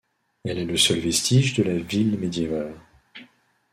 Elle 0.45 0.57
est 0.57 0.65
le 0.65 0.77
seul 0.77 0.97
vestige 0.97 1.53
de 1.53 1.61
la 1.61 1.77
ville 1.77 2.17
médiévale. 2.17 2.73